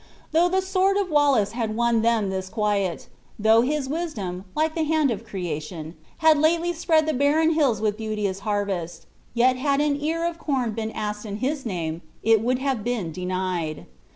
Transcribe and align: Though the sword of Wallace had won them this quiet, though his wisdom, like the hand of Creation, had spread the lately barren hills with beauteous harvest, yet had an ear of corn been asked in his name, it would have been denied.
Though 0.31 0.49
the 0.49 0.63
sword 0.63 0.97
of 0.97 1.11
Wallace 1.11 1.51
had 1.51 1.77
won 1.77 2.01
them 2.01 2.31
this 2.31 2.49
quiet, 2.49 3.07
though 3.37 3.61
his 3.61 3.87
wisdom, 3.87 4.45
like 4.55 4.73
the 4.73 4.81
hand 4.83 5.11
of 5.11 5.23
Creation, 5.23 5.95
had 6.17 6.37
spread 6.75 7.05
the 7.05 7.11
lately 7.11 7.13
barren 7.19 7.51
hills 7.53 7.79
with 7.81 7.97
beauteous 7.97 8.39
harvest, 8.39 9.05
yet 9.35 9.57
had 9.57 9.79
an 9.79 9.95
ear 10.01 10.25
of 10.25 10.39
corn 10.39 10.71
been 10.71 10.89
asked 10.89 11.23
in 11.27 11.35
his 11.35 11.67
name, 11.67 12.01
it 12.23 12.41
would 12.41 12.57
have 12.57 12.83
been 12.83 13.11
denied. 13.11 13.85